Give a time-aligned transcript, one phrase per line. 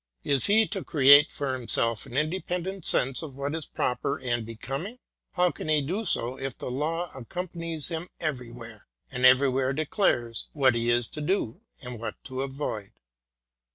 [0.23, 4.97] Is he to create for himself an independent sense of what is proper and becoming?
[5.33, 10.47] How can he do so if the law accom panies him everywhere, and everywhere declares
[10.53, 12.93] what he is to do and what to avoid?